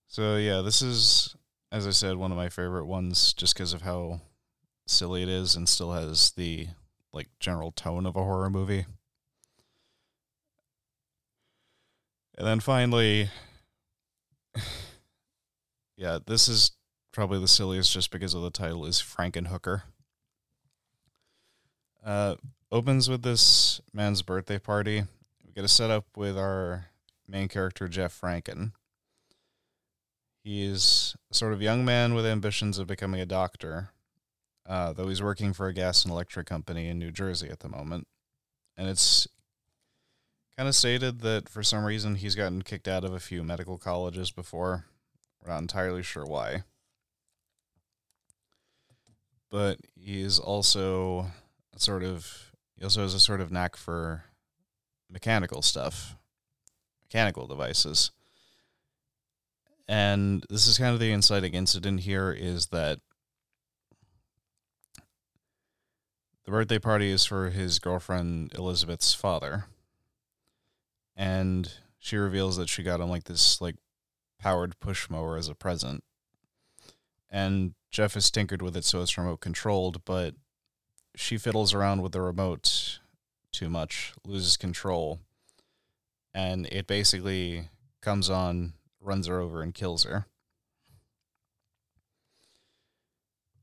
So 0.08 0.34
yeah, 0.36 0.62
this 0.62 0.82
is 0.82 1.36
as 1.70 1.86
I 1.86 1.90
said 1.90 2.16
one 2.16 2.32
of 2.32 2.36
my 2.36 2.48
favorite 2.48 2.86
ones 2.86 3.32
just 3.34 3.54
because 3.54 3.72
of 3.72 3.82
how 3.82 4.20
silly 4.88 5.22
it 5.22 5.28
is 5.28 5.54
and 5.54 5.68
still 5.68 5.92
has 5.92 6.32
the 6.32 6.68
like 7.12 7.28
general 7.38 7.70
tone 7.70 8.04
of 8.04 8.16
a 8.16 8.24
horror 8.24 8.50
movie. 8.50 8.84
And 12.36 12.44
then 12.44 12.58
finally 12.58 13.30
yeah, 15.96 16.18
this 16.26 16.48
is 16.48 16.72
probably 17.12 17.38
the 17.38 17.46
silliest 17.46 17.92
just 17.92 18.10
because 18.10 18.34
of 18.34 18.42
the 18.42 18.50
title 18.50 18.86
is 18.86 19.00
Frankenhooker. 19.00 19.82
Uh, 22.06 22.36
opens 22.70 23.10
with 23.10 23.22
this 23.22 23.80
man's 23.92 24.22
birthday 24.22 24.60
party. 24.60 25.02
We 25.44 25.52
get 25.52 25.64
a 25.64 25.68
setup 25.68 26.04
with 26.16 26.38
our 26.38 26.86
main 27.26 27.48
character, 27.48 27.88
Jeff 27.88 28.18
Franken. 28.18 28.70
He's 30.44 31.16
a 31.32 31.34
sort 31.34 31.52
of 31.52 31.60
young 31.60 31.84
man 31.84 32.14
with 32.14 32.24
ambitions 32.24 32.78
of 32.78 32.86
becoming 32.86 33.20
a 33.20 33.26
doctor, 33.26 33.90
uh, 34.64 34.92
though 34.92 35.08
he's 35.08 35.20
working 35.20 35.52
for 35.52 35.66
a 35.66 35.72
gas 35.72 36.04
and 36.04 36.12
electric 36.12 36.46
company 36.46 36.86
in 36.86 37.00
New 37.00 37.10
Jersey 37.10 37.48
at 37.50 37.58
the 37.58 37.68
moment. 37.68 38.06
And 38.76 38.88
it's 38.88 39.26
kind 40.56 40.68
of 40.68 40.76
stated 40.76 41.22
that 41.22 41.48
for 41.48 41.64
some 41.64 41.84
reason 41.84 42.14
he's 42.14 42.36
gotten 42.36 42.62
kicked 42.62 42.86
out 42.86 43.02
of 43.02 43.12
a 43.12 43.18
few 43.18 43.42
medical 43.42 43.78
colleges 43.78 44.30
before. 44.30 44.84
We're 45.42 45.50
not 45.50 45.62
entirely 45.62 46.04
sure 46.04 46.24
why. 46.24 46.62
But 49.50 49.80
he's 49.96 50.38
also 50.38 51.32
sort 51.80 52.02
of 52.02 52.52
he 52.76 52.84
also 52.84 53.02
has 53.02 53.14
a 53.14 53.20
sort 53.20 53.40
of 53.40 53.50
knack 53.50 53.76
for 53.76 54.24
mechanical 55.10 55.62
stuff, 55.62 56.16
mechanical 57.04 57.46
devices. 57.46 58.10
And 59.88 60.44
this 60.50 60.66
is 60.66 60.78
kind 60.78 60.92
of 60.92 61.00
the 61.00 61.12
inciting 61.12 61.54
incident 61.54 62.00
here 62.00 62.32
is 62.32 62.66
that 62.66 62.98
the 66.44 66.50
birthday 66.50 66.78
party 66.78 67.10
is 67.10 67.24
for 67.24 67.50
his 67.50 67.78
girlfriend 67.78 68.52
Elizabeth's 68.54 69.14
father. 69.14 69.66
And 71.16 71.72
she 71.98 72.16
reveals 72.16 72.56
that 72.56 72.68
she 72.68 72.82
got 72.82 73.00
him 73.00 73.08
like 73.08 73.24
this 73.24 73.60
like 73.60 73.76
powered 74.38 74.78
push 74.80 75.08
mower 75.08 75.36
as 75.36 75.48
a 75.48 75.54
present. 75.54 76.04
And 77.30 77.74
Jeff 77.90 78.14
has 78.14 78.30
tinkered 78.30 78.62
with 78.62 78.76
it 78.76 78.84
so 78.84 79.02
it's 79.02 79.16
remote 79.16 79.40
controlled, 79.40 80.04
but 80.04 80.34
she 81.16 81.38
fiddles 81.38 81.74
around 81.74 82.02
with 82.02 82.12
the 82.12 82.20
remote 82.20 83.00
too 83.50 83.70
much, 83.70 84.12
loses 84.24 84.56
control, 84.56 85.18
and 86.34 86.66
it 86.66 86.86
basically 86.86 87.70
comes 88.02 88.28
on, 88.28 88.74
runs 89.00 89.26
her 89.26 89.40
over, 89.40 89.62
and 89.62 89.74
kills 89.74 90.04
her. 90.04 90.26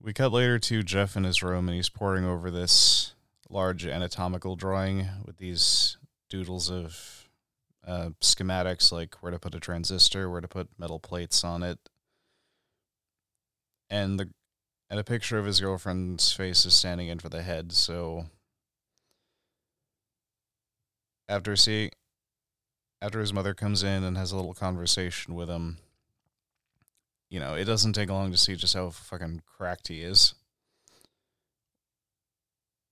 We 0.02 0.12
cut 0.12 0.34
later 0.34 0.60
to 0.60 0.84
Jeff 0.84 1.16
in 1.16 1.24
his 1.24 1.44
room, 1.44 1.70
and 1.70 1.76
he's 1.76 1.90
poring 1.90 2.26
over 2.26 2.52
this 2.52 3.14
large 3.50 3.86
anatomical 3.86 4.56
drawing 4.56 5.08
with 5.24 5.38
these 5.38 5.98
doodles 6.30 6.72
of 6.72 7.30
uh, 7.88 8.10
schematics, 8.20 8.92
like 8.92 9.16
where 9.22 9.32
to 9.32 9.40
put 9.40 9.56
a 9.56 9.60
transistor, 9.60 10.30
where 10.30 10.42
to 10.42 10.48
put 10.48 10.68
metal 10.78 11.00
plates 11.00 11.44
on 11.44 11.62
it, 11.62 11.78
and 13.90 14.20
the 14.20 14.30
and 14.94 15.00
a 15.00 15.04
picture 15.04 15.40
of 15.40 15.46
his 15.46 15.60
girlfriend's 15.60 16.32
face 16.32 16.66
is 16.66 16.76
standing 16.76 17.08
in 17.08 17.18
for 17.18 17.28
the 17.28 17.42
head. 17.42 17.72
So 17.72 18.28
after 21.28 21.56
seeing, 21.56 21.90
after 23.02 23.20
his 23.20 23.34
mother 23.34 23.56
comes 23.56 23.82
in 23.82 24.04
and 24.04 24.16
has 24.18 24.32
a 24.32 24.36
little 24.36 24.54
conversation 24.54 25.34
with 25.34 25.50
him, 25.50 25.80
you 27.28 27.40
know, 27.40 27.56
it 27.56 27.66
doesn't 27.66 27.94
take 27.94 28.12
long 28.12 28.30
to 28.30 28.38
see 28.38 28.56
just 28.56 28.76
how 28.76 28.92
fucking 28.92 29.42
cracked 29.58 29.88
he 29.88 30.04
is. 30.04 30.36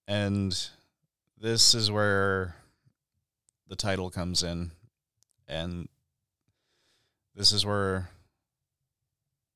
And 0.08 0.60
this 1.39 1.75
is 1.75 1.91
where 1.91 2.55
the 3.67 3.75
title 3.75 4.10
comes 4.10 4.41
in. 4.41 4.72
And 5.48 5.88
this 7.36 7.51
is 7.51 7.63
where 7.63 8.10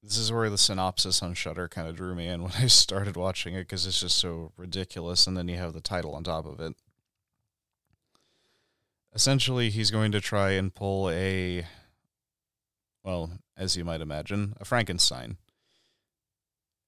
this 0.05 0.19
is 0.19 0.31
where 0.31 0.51
the 0.51 0.57
synopsis 0.57 1.23
on 1.23 1.33
Shudder 1.33 1.67
kind 1.67 1.87
of 1.87 1.95
drew 1.95 2.13
me 2.13 2.27
in 2.27 2.43
when 2.43 2.51
I 2.53 2.67
started 2.67 3.17
watching 3.17 3.55
it 3.55 3.61
because 3.61 3.87
it's 3.87 3.99
just 3.99 4.17
so 4.17 4.51
ridiculous 4.55 5.25
and 5.25 5.35
then 5.35 5.47
you 5.47 5.57
have 5.57 5.73
the 5.73 5.81
title 5.81 6.13
on 6.13 6.23
top 6.23 6.45
of 6.45 6.59
it. 6.59 6.75
Essentially, 9.13 9.69
he's 9.69 9.91
going 9.91 10.11
to 10.11 10.21
try 10.21 10.51
and 10.51 10.75
pull 10.75 11.09
a 11.09 11.65
well, 13.03 13.31
as 13.55 13.77
you 13.77 13.85
might 13.85 14.01
imagine, 14.01 14.55
a 14.59 14.65
Frankenstein. 14.65 15.37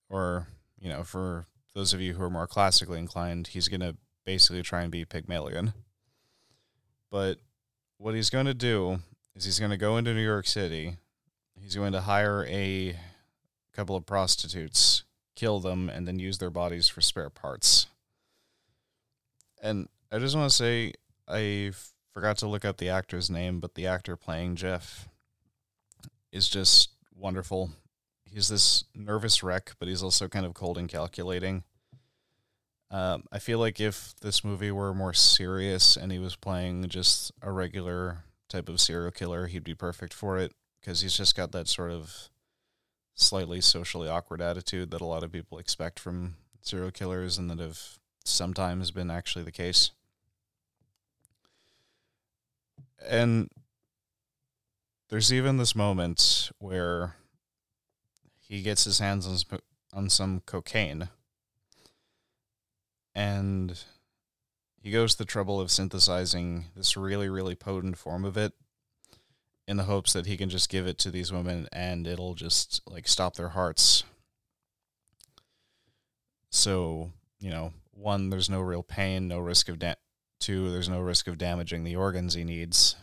Or, 0.10 0.48
you 0.80 0.90
know, 0.90 1.04
for 1.04 1.46
those 1.76 1.94
of 1.94 2.02
you 2.02 2.16
who 2.16 2.24
are 2.24 2.30
more 2.30 2.48
classically 2.48 2.98
inclined, 2.98 3.48
he's 3.48 3.68
going 3.68 3.82
to 3.82 3.96
basically 4.26 4.64
try 4.64 4.82
and 4.82 4.92
be 4.92 5.06
Pygmalion. 5.06 5.74
But 7.12 7.38
what 7.98 8.16
he's 8.16 8.32
going 8.32 8.48
to 8.48 8.56
do 8.56 9.00
is 9.36 9.46
he's 9.46 9.60
going 9.60 9.72
to 9.72 9.78
go 9.78 9.96
into 9.96 10.14
New 10.14 10.24
York 10.24 10.48
City. 10.48 10.98
He's 11.68 11.76
going 11.76 11.92
to 11.92 12.00
hire 12.00 12.46
a 12.48 12.98
couple 13.74 13.98
of 13.98 14.06
prostitutes, 14.06 15.04
kill 15.36 15.60
them, 15.60 15.90
and 15.90 16.08
then 16.08 16.18
use 16.18 16.38
their 16.38 16.50
bodies 16.50 16.88
for 16.88 17.02
spare 17.02 17.30
parts. 17.30 17.88
And 19.62 19.90
I 20.10 20.20
just 20.20 20.34
want 20.34 20.50
to 20.50 20.56
say, 20.56 20.94
I 21.28 21.74
forgot 22.14 22.38
to 22.38 22.48
look 22.48 22.64
up 22.64 22.78
the 22.78 22.88
actor's 22.88 23.30
name, 23.30 23.60
but 23.60 23.76
the 23.76 23.86
actor 23.86 24.16
playing 24.16 24.56
Jeff 24.56 25.10
is 26.32 26.48
just 26.48 26.92
wonderful. 27.14 27.72
He's 28.24 28.48
this 28.48 28.86
nervous 28.96 29.44
wreck, 29.44 29.74
but 29.78 29.90
he's 29.90 30.04
also 30.04 30.30
kind 30.30 30.46
of 30.46 30.54
cold 30.54 30.78
and 30.78 30.88
calculating. 30.88 31.66
Um, 32.90 33.26
I 33.30 33.40
feel 33.40 33.60
like 33.60 33.82
if 33.82 34.16
this 34.22 34.42
movie 34.42 34.72
were 34.72 34.94
more 34.94 35.14
serious 35.14 35.98
and 35.98 36.14
he 36.14 36.20
was 36.20 36.38
playing 36.38 36.88
just 36.88 37.34
a 37.42 37.52
regular 37.52 38.20
type 38.48 38.70
of 38.70 38.80
serial 38.80 39.12
killer, 39.12 39.48
he'd 39.48 39.66
be 39.66 39.76
perfect 39.76 40.14
for 40.14 40.38
it 40.38 40.54
because 40.80 41.02
he's 41.02 41.16
just 41.16 41.36
got 41.36 41.52
that 41.52 41.68
sort 41.68 41.92
of 41.92 42.30
slightly 43.14 43.60
socially 43.62 44.08
awkward 44.08 44.42
attitude 44.42 44.92
that 44.92 45.02
a 45.02 45.06
lot 45.06 45.24
of 45.24 45.32
people 45.32 45.58
expect 45.58 46.00
from 46.00 46.36
serial 46.62 46.92
killers 46.92 47.38
and 47.38 47.50
that 47.50 47.60
have 47.60 47.80
sometimes 48.24 48.92
been 48.92 49.10
actually 49.10 49.44
the 49.44 49.52
case. 49.52 49.92
And 53.08 53.50
there's 55.10 55.32
even 55.32 55.58
this 55.58 55.76
moment 55.76 56.52
where 56.60 57.16
he 58.40 58.62
gets 58.62 58.84
his 58.84 59.00
hands 59.00 59.28
on, 59.28 59.60
on 59.94 60.10
some 60.10 60.42
cocaine 60.46 61.10
and 63.16 63.84
he 64.80 64.92
goes 64.92 65.16
the 65.16 65.26
trouble 65.26 65.60
of 65.60 65.72
synthesizing 65.72 66.66
this 66.76 66.96
really, 66.96 67.30
really 67.30 67.56
potent 67.56 67.98
form 67.98 68.24
of 68.24 68.38
it 68.38 68.54
in 69.68 69.78
the 69.78 69.84
hopes 69.84 70.14
that 70.14 70.26
he 70.26 70.38
can 70.38 70.50
just 70.50 70.70
give 70.70 70.88
it 70.88 70.98
to 71.00 71.12
these 71.12 71.32
women 71.32 71.68
and 71.74 72.08
it'll 72.08 72.36
just 72.36 72.82
like 72.88 73.08
stop 73.08 73.36
their 73.36 73.50
hearts. 73.50 74.04
So, 76.50 77.12
you 77.40 77.50
know, 77.50 77.74
one, 77.92 78.30
there's 78.30 78.50
no 78.50 78.62
real 78.62 78.84
pain, 78.84 79.28
no 79.28 79.40
risk 79.40 79.68
of 79.68 79.80
da- 79.80 79.96
two, 80.40 80.72
there's 80.72 80.90
no 80.90 81.02
risk 81.02 81.28
of 81.28 81.38
damaging 81.38 81.84
the 81.84 81.96
organs 81.96 82.34
he 82.34 82.44
needs, 82.44 82.96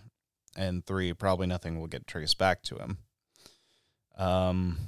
and 0.56 0.86
three, 0.86 1.12
probably 1.12 1.46
nothing 1.46 1.78
will 1.78 1.86
get 1.86 2.06
traced 2.06 2.38
back 2.38 2.62
to 2.62 2.76
him. 2.76 2.98
Um, 4.16 4.78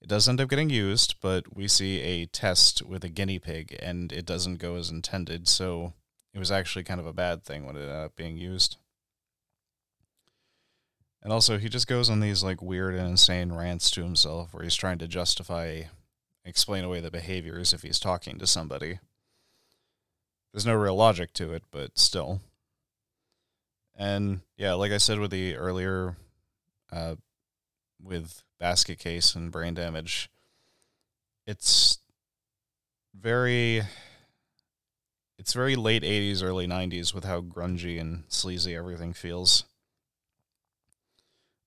it 0.00 0.08
does 0.08 0.28
end 0.28 0.40
up 0.40 0.48
getting 0.48 0.70
used, 0.70 1.16
but 1.20 1.54
we 1.54 1.68
see 1.68 2.00
a 2.00 2.26
test 2.26 2.82
with 2.82 3.04
a 3.04 3.08
guinea 3.08 3.38
pig 3.38 3.76
and 3.82 4.12
it 4.12 4.24
doesn't 4.24 4.56
go 4.56 4.76
as 4.76 4.90
intended, 4.90 5.48
so 5.48 5.92
it 6.32 6.38
was 6.38 6.52
actually 6.52 6.84
kind 6.84 7.00
of 7.00 7.06
a 7.06 7.12
bad 7.12 7.44
thing 7.44 7.66
when 7.66 7.76
it 7.76 7.80
ended 7.80 7.96
up 7.96 8.16
being 8.16 8.36
used. 8.36 8.76
And 11.22 11.32
also, 11.32 11.58
he 11.58 11.68
just 11.68 11.88
goes 11.88 12.08
on 12.08 12.20
these 12.20 12.44
like 12.44 12.62
weird 12.62 12.94
and 12.94 13.08
insane 13.08 13.52
rants 13.52 13.90
to 13.92 14.02
himself 14.02 14.54
where 14.54 14.62
he's 14.62 14.76
trying 14.76 14.98
to 14.98 15.08
justify, 15.08 15.82
explain 16.44 16.84
away 16.84 17.00
the 17.00 17.10
behaviors 17.10 17.72
if 17.72 17.82
he's 17.82 17.98
talking 17.98 18.38
to 18.38 18.46
somebody. 18.46 19.00
There's 20.52 20.66
no 20.66 20.74
real 20.74 20.96
logic 20.96 21.32
to 21.34 21.52
it, 21.52 21.64
but 21.70 21.98
still. 21.98 22.40
And 23.96 24.40
yeah, 24.56 24.74
like 24.74 24.92
I 24.92 24.98
said 24.98 25.18
with 25.18 25.32
the 25.32 25.56
earlier, 25.56 26.16
uh, 26.92 27.16
with 28.02 28.42
basket 28.58 28.98
case 28.98 29.34
and 29.34 29.50
brain 29.50 29.74
damage. 29.74 30.30
It's 31.46 31.98
very 33.14 33.82
it's 35.38 35.52
very 35.52 35.76
late 35.76 36.02
80s 36.02 36.42
early 36.42 36.66
90s 36.66 37.14
with 37.14 37.24
how 37.24 37.40
grungy 37.40 38.00
and 38.00 38.24
sleazy 38.28 38.74
everything 38.74 39.12
feels. 39.12 39.64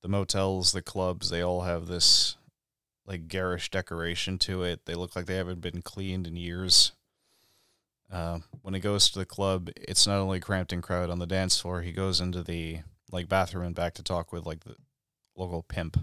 The 0.01 0.07
motels, 0.07 0.71
the 0.71 0.81
clubs, 0.81 1.29
they 1.29 1.41
all 1.41 1.61
have 1.61 1.87
this 1.87 2.37
like 3.05 3.27
garish 3.27 3.69
decoration 3.69 4.37
to 4.39 4.63
it. 4.63 4.85
They 4.85 4.95
look 4.95 5.15
like 5.15 5.25
they 5.25 5.35
haven't 5.35 5.61
been 5.61 5.81
cleaned 5.81 6.27
in 6.27 6.35
years. 6.35 6.93
Uh, 8.11 8.39
when 8.61 8.73
he 8.73 8.79
goes 8.79 9.09
to 9.09 9.19
the 9.19 9.25
club, 9.25 9.69
it's 9.75 10.07
not 10.07 10.17
only 10.17 10.39
cramped 10.39 10.73
and 10.73 10.83
crowded 10.83 11.11
on 11.11 11.19
the 11.19 11.27
dance 11.27 11.59
floor. 11.59 11.81
He 11.81 11.91
goes 11.91 12.19
into 12.19 12.43
the 12.43 12.79
like 13.11 13.29
bathroom 13.29 13.65
and 13.65 13.75
back 13.75 13.93
to 13.95 14.03
talk 14.03 14.31
with 14.31 14.45
like 14.45 14.63
the 14.63 14.75
local 15.35 15.63
pimp 15.63 15.97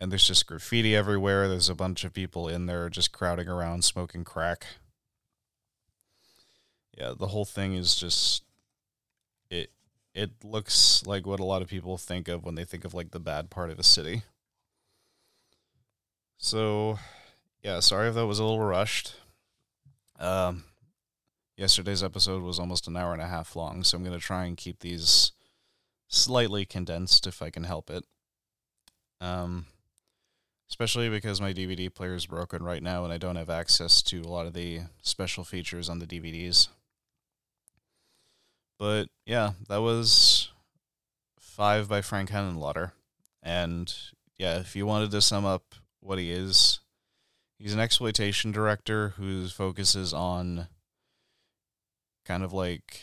and 0.00 0.12
there's 0.12 0.26
just 0.26 0.46
graffiti 0.46 0.94
everywhere. 0.94 1.48
There's 1.48 1.68
a 1.68 1.74
bunch 1.74 2.04
of 2.04 2.12
people 2.12 2.48
in 2.48 2.66
there 2.66 2.88
just 2.88 3.12
crowding 3.12 3.48
around 3.48 3.84
smoking 3.84 4.24
crack. 4.24 4.66
Yeah, 6.96 7.14
the 7.18 7.28
whole 7.28 7.44
thing 7.44 7.74
is 7.74 7.94
just 7.94 8.44
it 9.50 9.70
it 10.18 10.32
looks 10.42 11.06
like 11.06 11.26
what 11.26 11.38
a 11.38 11.44
lot 11.44 11.62
of 11.62 11.68
people 11.68 11.96
think 11.96 12.26
of 12.26 12.44
when 12.44 12.56
they 12.56 12.64
think 12.64 12.84
of 12.84 12.92
like 12.92 13.12
the 13.12 13.20
bad 13.20 13.50
part 13.50 13.70
of 13.70 13.78
a 13.78 13.84
city. 13.84 14.22
So, 16.38 16.98
yeah, 17.62 17.78
sorry 17.78 18.08
if 18.08 18.16
that 18.16 18.26
was 18.26 18.40
a 18.40 18.44
little 18.44 18.60
rushed. 18.60 19.14
Um 20.18 20.64
yesterday's 21.56 22.02
episode 22.02 22.42
was 22.42 22.58
almost 22.58 22.88
an 22.88 22.96
hour 22.96 23.12
and 23.12 23.22
a 23.22 23.28
half 23.28 23.54
long, 23.54 23.84
so 23.84 23.96
I'm 23.96 24.04
going 24.04 24.18
to 24.18 24.24
try 24.24 24.44
and 24.44 24.56
keep 24.56 24.78
these 24.78 25.32
slightly 26.06 26.64
condensed 26.64 27.26
if 27.26 27.40
I 27.40 27.50
can 27.50 27.62
help 27.62 27.88
it. 27.88 28.04
Um 29.20 29.66
especially 30.68 31.08
because 31.08 31.40
my 31.40 31.52
DVD 31.52 31.94
player 31.94 32.14
is 32.14 32.26
broken 32.26 32.64
right 32.64 32.82
now 32.82 33.04
and 33.04 33.12
I 33.12 33.18
don't 33.18 33.36
have 33.36 33.50
access 33.50 34.02
to 34.02 34.20
a 34.22 34.28
lot 34.28 34.46
of 34.46 34.52
the 34.52 34.80
special 35.00 35.44
features 35.44 35.88
on 35.88 36.00
the 36.00 36.06
DVDs. 36.06 36.68
But 38.78 39.08
yeah, 39.26 39.52
that 39.68 39.82
was 39.82 40.50
five 41.40 41.88
by 41.88 42.00
Frank 42.00 42.30
Henenlotter. 42.30 42.92
And 43.42 43.92
yeah, 44.38 44.58
if 44.58 44.76
you 44.76 44.86
wanted 44.86 45.10
to 45.10 45.20
sum 45.20 45.44
up 45.44 45.74
what 46.00 46.18
he 46.18 46.30
is, 46.30 46.80
he's 47.58 47.74
an 47.74 47.80
exploitation 47.80 48.52
director 48.52 49.10
who 49.16 49.48
focuses 49.48 50.14
on 50.14 50.68
kind 52.24 52.44
of 52.44 52.52
like, 52.52 53.02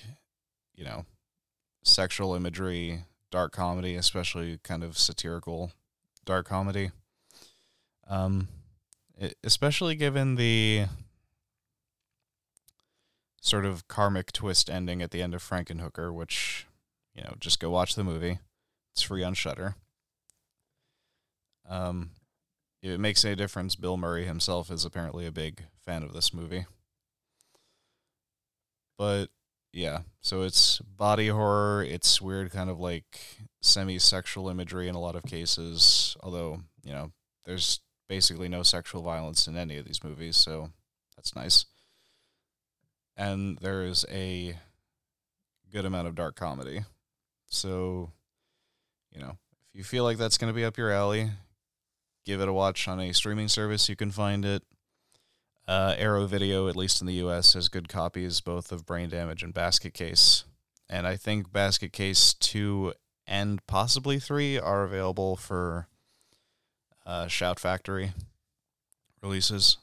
you 0.76 0.86
know, 0.86 1.06
sexual 1.84 2.36
imagery, 2.36 3.04
dark 3.30 3.52
comedy, 3.52 3.96
especially 3.96 4.60
kind 4.64 4.84
of 4.84 4.98
satirical 4.98 5.72
dark 6.24 6.48
comedy. 6.48 6.92
Um, 8.08 8.48
especially 9.44 9.96
given 9.96 10.36
the 10.36 10.86
sort 13.46 13.64
of 13.64 13.88
karmic 13.88 14.32
twist 14.32 14.72
ending 14.72 15.04
at 15.04 15.12
the 15.12 15.22
end 15.22 15.36
of 15.36 15.44
Frankenhooker, 15.48 16.12
which, 16.12 16.66
you 17.14 17.24
know, 17.24 17.36
just 17.40 17.60
go 17.60 17.70
watch 17.70 17.94
the 17.94 18.04
movie. 18.04 18.40
It's 18.94 19.04
free 19.04 19.24
on 19.24 19.36
Shudder. 19.36 19.76
Um, 21.70 22.10
if 22.82 22.90
it 22.90 23.00
makes 23.00 23.24
any 23.24 23.36
difference, 23.36 23.76
Bill 23.76 23.98
Murray 23.98 24.26
himself 24.26 24.72
is 24.72 24.84
apparently 24.84 25.28
a 25.28 25.32
big 25.32 25.66
fan 25.78 26.02
of 26.02 26.12
this 26.12 26.34
movie. 26.34 26.66
But 28.98 29.28
yeah, 29.72 30.00
so 30.22 30.42
it's 30.42 30.80
body 30.80 31.28
horror. 31.28 31.84
It's 31.84 32.20
weird, 32.20 32.52
kind 32.52 32.70
of 32.70 32.80
like 32.80 33.20
semi 33.62 34.00
sexual 34.00 34.50
imagery 34.50 34.88
in 34.88 34.96
a 34.96 35.00
lot 35.00 35.16
of 35.16 35.24
cases, 35.24 36.18
although, 36.24 36.62
you 36.84 36.94
know, 36.94 37.12
there's 37.46 37.82
basically 38.10 38.50
no 38.50 38.64
sexual 38.64 39.04
violence 39.04 39.46
in 39.46 39.56
any 39.56 39.78
of 39.78 39.86
these 39.86 40.04
movies, 40.04 40.36
so 40.36 40.72
that's 41.16 41.36
nice. 41.36 41.66
And 43.18 43.58
there 43.60 43.84
is 43.84 44.06
a 44.12 44.58
good 45.72 45.86
amount 45.86 46.08
of 46.08 46.16
dark 46.16 46.36
comedy. 46.36 46.84
So, 47.48 48.12
you 49.12 49.22
know, 49.22 49.38
if 49.70 49.78
you 49.78 49.84
feel 49.84 50.04
like 50.04 50.18
that's 50.18 50.38
going 50.38 50.52
to 50.52 50.56
be 50.56 50.66
up 50.66 50.78
your 50.78 50.92
alley, 50.92 51.32
give 52.26 52.42
it 52.42 52.50
a 52.50 52.54
watch 52.54 52.88
on 52.88 53.00
a 53.00 53.14
streaming 53.14 53.48
service. 53.48 53.88
You 53.88 53.96
can 53.96 54.12
find 54.12 54.44
it. 54.44 54.64
Uh, 55.68 55.96
Arrow 55.98 56.28
Video, 56.28 56.68
at 56.68 56.76
least 56.76 57.02
in 57.02 57.08
the 57.08 57.14
U.S., 57.16 57.54
has 57.54 57.70
good 57.70 57.90
copies 57.90 58.40
both 58.40 58.72
of 58.72 58.86
Brain 58.86 59.10
Damage 59.10 59.42
and 59.42 59.54
Basket 59.54 59.94
Case. 59.94 60.44
And 60.88 61.08
I 61.08 61.16
think 61.16 61.52
Basket 61.52 61.92
Case 61.92 62.36
2 62.36 62.94
and 63.26 63.66
possibly 63.66 64.20
3 64.20 64.60
are 64.60 64.84
available 64.84 65.36
for 65.36 65.88
uh, 67.06 67.28
Shout 67.28 67.60
Factory 67.60 68.14
releases. 69.22 69.78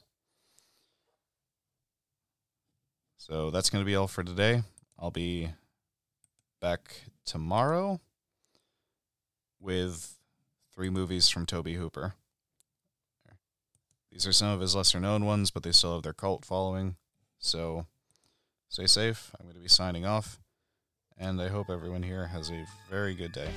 So 3.25 3.51
that's 3.51 3.69
going 3.69 3.81
to 3.81 3.85
be 3.85 3.95
all 3.95 4.09
for 4.09 4.21
today. 4.21 4.63
I'll 4.99 5.09
be 5.09 5.51
back 6.59 7.05
tomorrow 7.25 8.01
with 9.61 10.17
three 10.75 10.89
movies 10.89 11.29
from 11.29 11.45
Tobe 11.45 11.69
Hooper. 11.69 12.15
These 14.11 14.27
are 14.27 14.33
some 14.33 14.49
of 14.49 14.59
his 14.59 14.75
lesser 14.75 14.99
known 14.99 15.23
ones, 15.23 15.51
but 15.51 15.63
they 15.63 15.71
still 15.71 15.93
have 15.93 16.03
their 16.03 16.11
cult 16.11 16.43
following. 16.43 16.97
So 17.39 17.85
stay 18.67 18.87
safe. 18.87 19.31
I'm 19.39 19.45
going 19.45 19.55
to 19.55 19.61
be 19.61 19.69
signing 19.69 20.05
off, 20.05 20.37
and 21.17 21.41
I 21.41 21.47
hope 21.47 21.69
everyone 21.69 22.03
here 22.03 22.27
has 22.27 22.49
a 22.49 22.65
very 22.89 23.15
good 23.15 23.31
day. 23.31 23.47